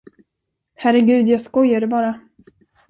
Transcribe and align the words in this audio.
Herregud, 0.73 1.27
jag 1.27 1.41
skojade 1.41 1.87
bara. 1.87 2.19